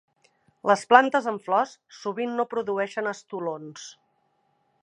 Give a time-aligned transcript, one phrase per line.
[0.69, 3.89] Les plantes amb flors sovint no produeixen estolons.